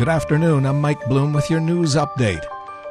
Good 0.00 0.08
afternoon. 0.08 0.64
I'm 0.64 0.80
Mike 0.80 1.06
Bloom 1.10 1.34
with 1.34 1.50
your 1.50 1.60
news 1.60 1.94
update. 1.94 2.46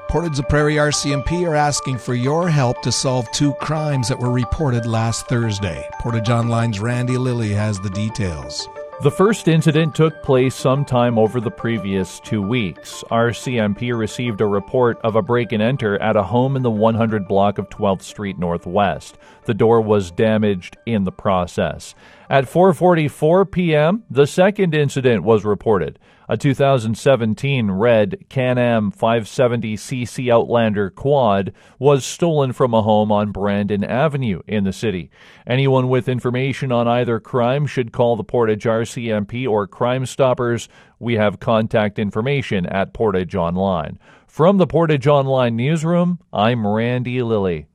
Portage 0.10 0.40
Prairie 0.48 0.76
RCMP 0.76 1.44
are 1.50 1.56
asking 1.56 1.98
for 1.98 2.14
your 2.14 2.48
help 2.48 2.84
to 2.84 2.92
solve 2.92 3.26
two 3.32 3.56
crimes 3.56 4.10
that 4.10 4.20
were 4.20 4.30
reported 4.30 4.86
last 4.86 5.26
Thursday. 5.26 5.90
Portage 6.02 6.30
Online's 6.30 6.80
Randy 6.80 7.18
Lilly 7.18 7.50
has 7.50 7.80
the 7.80 7.90
details. 7.90 8.70
The 9.02 9.10
first 9.10 9.48
incident 9.48 9.96
took 9.96 10.22
place 10.22 10.54
sometime 10.54 11.18
over 11.18 11.42
the 11.42 11.50
previous 11.50 12.20
two 12.20 12.44
weeks. 12.44 13.04
RCMP 13.10 13.98
received 13.98 14.40
a 14.42 14.46
report 14.46 15.00
of 15.04 15.16
a 15.16 15.24
break 15.24 15.52
and 15.52 15.64
enter 15.64 16.00
at 16.00 16.16
a 16.16 16.22
home 16.22 16.56
in 16.56 16.62
the 16.62 16.70
100 16.70 17.28
block 17.28 17.58
of 17.58 17.70
12th 17.70 18.04
Street 18.04 18.38
Northwest. 18.38 19.18
The 19.46 19.56
door 19.56 19.82
was 19.82 20.12
damaged 20.12 20.78
in 20.86 21.06
the 21.06 21.12
process. 21.12 21.96
At 22.32 22.46
4:44 22.46 23.52
p.m., 23.52 24.04
the 24.08 24.28
second 24.28 24.76
incident 24.76 25.24
was 25.24 25.44
reported. 25.44 25.98
A 26.28 26.38
2017 26.38 27.72
red 27.72 28.24
Can-Am 28.30 28.92
570cc 28.92 30.32
Outlander 30.32 30.92
quad 30.92 31.54
was 31.80 32.06
stolen 32.06 32.54
from 32.54 32.76
a 32.76 32.84
home 32.84 33.12
on 33.12 33.32
Brandon 33.32 33.84
Avenue 33.84 34.44
in 34.46 34.64
the 34.64 34.72
city. 34.72 35.10
Anyone 35.48 35.90
with 35.90 36.08
information 36.08 36.72
on 36.72 36.88
either 36.88 37.20
crime 37.20 37.66
should 37.66 37.92
call 37.92 38.16
the 38.16 38.24
Portage 38.24 38.66
RCMP 38.66 39.50
or 39.50 39.66
Crime 39.66 40.06
Stoppers. 40.06 40.70
We 41.00 41.16
have 41.16 41.40
contact 41.40 41.98
information 41.98 42.68
at 42.68 42.94
Portage 42.94 43.34
Online. 43.34 43.98
From 44.28 44.58
the 44.58 44.68
Portage 44.68 45.08
Online 45.08 45.56
newsroom, 45.56 46.20
I'm 46.32 46.68
Randy 46.68 47.24
Lilly. 47.24 47.69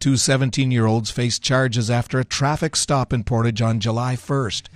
Two 0.00 0.16
17 0.16 0.70
year 0.70 0.86
olds 0.86 1.10
faced 1.10 1.42
charges 1.42 1.90
after 1.90 2.20
a 2.20 2.24
traffic 2.24 2.76
stop 2.76 3.12
in 3.12 3.24
Portage 3.24 3.60
on 3.60 3.80
July 3.80 4.14
1st. 4.14 4.68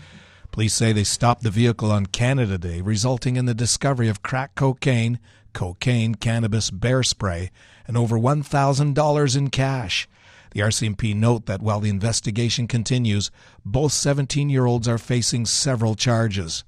Police 0.51 0.75
say 0.75 0.93
they 0.93 1.05
stopped 1.05 1.45
the 1.45 1.51
vehicle 1.51 1.93
on 1.93 2.07
Canada 2.07 2.59
Day, 2.59 2.81
resulting 2.81 3.37
in 3.37 3.45
the 3.45 3.55
discovery 3.55 4.09
of 4.09 4.25
crack 4.25 4.57
cocaine, 4.57 5.21
cocaine, 5.53 6.17
cannabis, 6.17 6.73
bear 6.73 7.05
spray, 7.05 7.53
and 7.87 7.97
over 7.97 8.19
$1,000 8.19 9.37
in 9.37 9.51
cash. 9.51 10.09
The 10.51 10.61
RCMP 10.61 11.15
note 11.15 11.47
that 11.47 11.63
while 11.63 11.79
the 11.79 11.89
investigation 11.89 12.67
continues, 12.67 13.31
both 13.65 13.93
17 13.93 14.51
year 14.51 14.67
olds 14.67 14.89
are 14.89 14.99
facing 14.99 15.47
several 15.47 15.95
charges. 15.95 16.65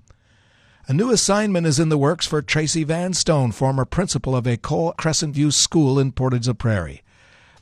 A 0.87 0.93
new 0.93 1.11
assignment 1.11 1.67
is 1.67 1.81
in 1.81 1.89
the 1.89 1.99
works 1.99 2.25
for 2.25 2.41
Tracy 2.41 2.85
Vanstone, 2.85 3.51
former 3.51 3.85
principal 3.85 4.37
of 4.37 4.45
École 4.45 4.97
Crescent 4.97 5.35
View 5.35 5.51
School 5.51 5.99
in 5.99 6.13
Portage 6.13 6.47
la 6.47 6.53
Prairie. 6.53 7.03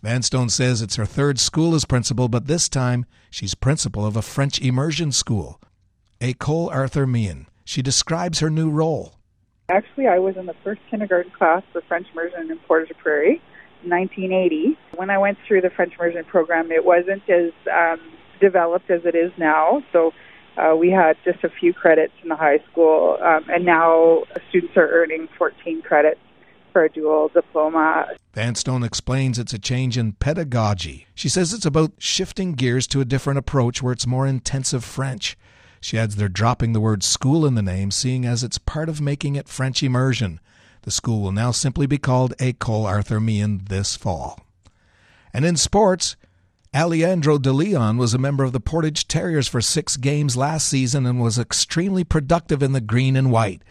Vanstone 0.02 0.50
says 0.50 0.82
it's 0.82 0.96
her 0.96 1.06
third 1.06 1.38
school 1.38 1.76
as 1.76 1.84
principal, 1.84 2.28
but 2.28 2.48
this 2.48 2.68
time 2.68 3.06
she's 3.30 3.54
principal 3.54 4.04
of 4.04 4.16
a 4.16 4.22
French 4.22 4.60
immersion 4.60 5.12
school. 5.12 5.60
École 6.20 6.74
Arthur 6.74 7.06
Meighen. 7.06 7.46
She 7.64 7.82
describes 7.82 8.40
her 8.40 8.50
new 8.50 8.68
role. 8.68 9.14
Actually, 9.68 10.08
I 10.08 10.18
was 10.18 10.36
in 10.36 10.46
the 10.46 10.56
first 10.64 10.80
kindergarten 10.90 11.30
class 11.30 11.62
for 11.72 11.82
French 11.82 12.08
immersion 12.12 12.50
in 12.50 12.58
Portage 12.58 12.96
Prairie 12.98 13.40
in 13.84 13.90
1980. 13.90 14.76
When 14.96 15.08
I 15.08 15.18
went 15.18 15.38
through 15.46 15.60
the 15.60 15.70
French 15.70 15.94
immersion 15.94 16.24
program, 16.24 16.72
it 16.72 16.84
wasn't 16.84 17.22
as 17.30 17.52
um, 17.72 18.00
developed 18.40 18.90
as 18.90 19.02
it 19.04 19.14
is 19.14 19.30
now. 19.38 19.84
So 19.92 20.12
uh, 20.56 20.74
we 20.74 20.90
had 20.90 21.16
just 21.24 21.44
a 21.44 21.48
few 21.48 21.72
credits 21.72 22.12
in 22.24 22.28
the 22.28 22.36
high 22.36 22.58
school, 22.70 23.18
um, 23.22 23.44
and 23.48 23.64
now 23.64 24.24
students 24.48 24.76
are 24.76 24.88
earning 24.88 25.28
14 25.38 25.80
credits 25.82 26.20
for 26.72 26.84
a 26.84 26.90
dual 26.90 27.28
diploma. 27.28 28.06
Vanstone 28.34 28.84
explains 28.84 29.38
it's 29.38 29.52
a 29.52 29.58
change 29.58 29.98
in 29.98 30.12
pedagogy. 30.12 31.06
She 31.14 31.28
says 31.28 31.52
it's 31.52 31.66
about 31.66 31.92
shifting 31.98 32.52
gears 32.52 32.86
to 32.88 33.00
a 33.00 33.04
different 33.04 33.38
approach 33.38 33.82
where 33.82 33.92
it's 33.92 34.06
more 34.06 34.26
intensive 34.26 34.84
French. 34.84 35.36
She 35.80 35.98
adds 35.98 36.16
they're 36.16 36.28
dropping 36.28 36.72
the 36.72 36.80
word 36.80 37.02
school 37.02 37.44
in 37.44 37.54
the 37.54 37.62
name, 37.62 37.90
seeing 37.90 38.24
as 38.24 38.42
it's 38.42 38.58
part 38.58 38.88
of 38.88 39.00
making 39.00 39.36
it 39.36 39.48
French 39.48 39.82
immersion. 39.82 40.40
The 40.82 40.90
school 40.90 41.20
will 41.20 41.32
now 41.32 41.50
simply 41.50 41.86
be 41.86 41.98
called 41.98 42.36
École 42.38 42.86
Arthur 42.86 43.20
Meighen 43.20 43.66
this 43.68 43.96
fall. 43.96 44.40
And 45.32 45.44
in 45.44 45.56
sports, 45.56 46.16
Alejandro 46.74 47.38
De 47.38 47.52
Leon 47.52 47.98
was 47.98 48.14
a 48.14 48.18
member 48.18 48.44
of 48.44 48.52
the 48.52 48.60
Portage 48.60 49.06
Terriers 49.06 49.46
for 49.46 49.60
six 49.60 49.96
games 49.96 50.36
last 50.36 50.66
season 50.66 51.04
and 51.04 51.20
was 51.20 51.38
extremely 51.38 52.02
productive 52.02 52.62
in 52.62 52.72
the 52.72 52.80
green 52.80 53.14
and 53.14 53.30
white. 53.30 53.62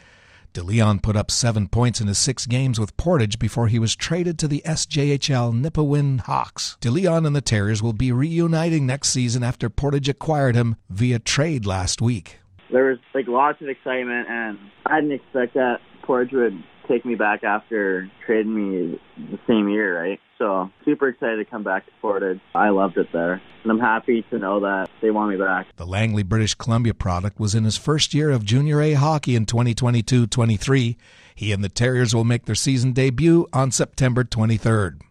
De 0.54 0.62
Leon 0.62 1.00
put 1.00 1.16
up 1.16 1.32
seven 1.32 1.66
points 1.66 2.02
in 2.02 2.08
his 2.08 2.18
six 2.18 2.46
games 2.46 2.78
with 2.78 2.98
Portage 2.98 3.40
before 3.40 3.70
he 3.70 3.80
was 3.80 3.96
traded 3.96 4.38
to 4.38 4.50
the 4.50 4.62
SJHL 4.66 5.54
Nipawin 5.54 6.20
Hawks. 6.20 6.76
De 6.82 6.92
Leon 6.92 7.26
and 7.26 7.34
the 7.34 7.40
Terriers 7.40 7.82
will 7.82 7.94
be 7.94 8.12
reuniting 8.12 8.86
next 8.86 9.12
season 9.12 9.44
after 9.44 9.70
Portage 9.70 10.10
acquired 10.10 10.56
him 10.56 10.76
via 10.90 11.20
trade 11.20 11.66
last 11.66 12.02
week. 12.02 12.40
There 12.70 12.90
was 12.90 12.98
like 13.16 13.30
lots 13.30 13.62
of 13.62 13.70
excitement, 13.70 14.28
and 14.30 14.60
I 14.88 15.00
didn't 15.00 15.14
expect 15.14 15.54
that 15.54 15.78
Portage 16.04 16.34
would 16.34 16.62
take 16.92 17.06
me 17.06 17.16
back 17.16 17.44
after 17.44 18.10
trading 18.26 18.54
me 18.54 19.00
the 19.18 19.40
same 19.48 19.70
year, 19.70 20.02
right? 20.02 20.20
So 20.38 20.70
super 20.84 21.08
excited 21.08 21.38
to 21.38 21.46
come 21.46 21.64
back 21.64 21.86
to 21.86 21.92
Portage. 22.02 22.40
I 22.54 22.70
loved 22.70 22.98
it 22.98 23.08
there. 23.14 23.42
And 23.64 23.72
I'm 23.72 23.80
happy 23.80 24.26
to 24.32 24.40
know 24.40 24.60
that 24.62 24.90
they 25.02 25.12
want 25.12 25.32
me 25.32 25.38
back. 25.38 25.68
The 25.76 25.86
Langley, 25.86 26.24
British 26.24 26.56
Columbia 26.56 26.94
product 26.94 27.40
was 27.40 27.56
in 27.56 27.64
his 27.64 27.78
first 27.78 28.14
year 28.14 28.32
of 28.32 28.44
Junior 28.44 28.82
A 28.82 28.94
hockey 28.94 29.36
in 29.36 29.46
2022 29.46 30.28
23. 30.28 30.98
He 31.36 31.52
and 31.52 31.64
the 31.64 31.70
Terriers 31.70 32.14
will 32.14 32.24
make 32.24 32.46
their 32.46 32.56
season 32.56 32.92
debut 32.92 33.48
on 33.54 33.72
September 33.72 34.24
23rd. 34.24 35.02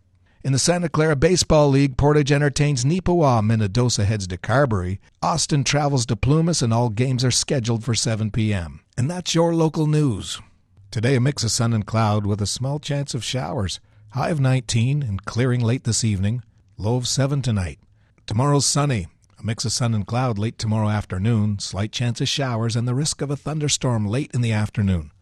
In 0.42 0.52
the 0.52 0.58
Santa 0.58 0.88
Clara 0.88 1.16
Baseball 1.16 1.68
League, 1.68 1.96
Portage 1.96 2.32
entertains 2.32 2.84
Neepawa. 2.84 3.42
Minnedosa 3.42 4.04
heads 4.04 4.26
to 4.26 4.38
Carberry. 4.38 4.98
Austin 5.22 5.64
travels 5.64 6.06
to 6.06 6.16
Plumas, 6.16 6.62
and 6.62 6.72
all 6.72 6.88
games 6.88 7.24
are 7.24 7.30
scheduled 7.30 7.84
for 7.84 7.94
7 7.94 8.30
p.m. 8.30 8.80
And 8.96 9.10
that's 9.10 9.34
your 9.34 9.54
local 9.54 9.86
news. 9.86 10.40
Today, 10.90 11.14
a 11.14 11.20
mix 11.20 11.44
of 11.44 11.52
sun 11.52 11.72
and 11.72 11.86
cloud 11.86 12.26
with 12.26 12.42
a 12.42 12.48
small 12.48 12.80
chance 12.80 13.14
of 13.14 13.22
showers. 13.22 13.78
High 14.10 14.30
of 14.30 14.40
19 14.40 15.04
and 15.04 15.24
clearing 15.24 15.60
late 15.60 15.84
this 15.84 16.02
evening. 16.02 16.42
Low 16.76 16.96
of 16.96 17.06
7 17.06 17.42
tonight. 17.42 17.78
Tomorrow's 18.26 18.66
sunny. 18.66 19.06
A 19.38 19.44
mix 19.44 19.64
of 19.64 19.70
sun 19.70 19.94
and 19.94 20.04
cloud 20.04 20.36
late 20.36 20.58
tomorrow 20.58 20.88
afternoon. 20.88 21.60
Slight 21.60 21.92
chance 21.92 22.20
of 22.20 22.26
showers 22.26 22.74
and 22.74 22.88
the 22.88 22.94
risk 22.96 23.22
of 23.22 23.30
a 23.30 23.36
thunderstorm 23.36 24.04
late 24.04 24.32
in 24.34 24.40
the 24.40 24.50
afternoon. 24.50 25.12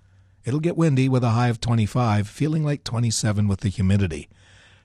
It'll 0.43 0.59
get 0.59 0.79
windy 0.79 1.07
with 1.07 1.23
a 1.23 1.31
high 1.31 1.49
of 1.49 1.61
25, 1.61 2.27
feeling 2.27 2.65
like 2.65 2.83
27 2.83 3.47
with 3.47 3.61
the 3.61 3.69
humidity. 3.69 4.31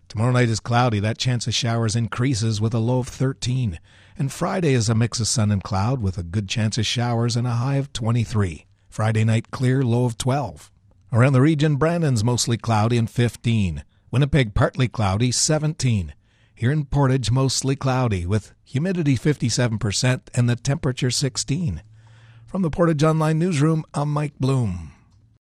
Tomorrow 0.10 0.34
night 0.34 0.50
is 0.50 0.60
cloudy. 0.60 1.00
That 1.00 1.18
chance 1.18 1.48
of 1.48 1.54
showers 1.54 1.96
increases 1.96 2.60
with 2.60 2.74
a 2.74 2.80
low 2.80 3.00
of 3.00 3.08
13. 3.08 3.80
And 4.18 4.34
Friday 4.34 4.74
is 4.74 4.90
a 4.90 4.96
mix 4.96 5.22
of 5.22 5.30
sun 5.30 5.50
and 5.50 5.64
cloud 5.64 6.02
with 6.02 6.18
a 6.18 6.24
good 6.24 6.50
chance 6.50 6.78
of 6.78 6.86
showers 6.86 7.38
and 7.38 7.48
a 7.48 7.52
high 7.52 7.78
of 7.78 7.94
23. 7.94 8.66
Friday 8.90 9.24
night 9.24 9.50
clear, 9.50 9.82
low 9.82 10.04
of 10.04 10.18
12. 10.18 10.72
Around 11.14 11.34
the 11.34 11.42
region, 11.42 11.76
Brandon's 11.76 12.24
mostly 12.24 12.58
cloudy 12.58 12.98
and 12.98 13.08
15. 13.08 13.84
Winnipeg 14.10 14.56
partly 14.56 14.88
cloudy, 14.88 15.32
17. 15.32 16.16
Here 16.56 16.72
in 16.72 16.86
Portage, 16.86 17.30
mostly 17.30 17.76
cloudy 17.76 18.26
with 18.26 18.56
humidity 18.64 19.16
57% 19.16 20.22
and 20.34 20.50
the 20.50 20.56
temperature 20.56 21.12
16. 21.12 21.84
From 22.48 22.64
the 22.64 22.72
Portage 22.72 23.04
Online 23.04 23.38
Newsroom, 23.38 23.86
I'm 23.94 24.12
Mike 24.12 24.40
Bloom. 24.40 24.93